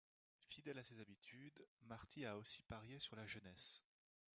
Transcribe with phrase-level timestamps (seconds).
[0.49, 3.83] Fidèle à ses habitudes, Marty a aussi parié sur la jeunesse.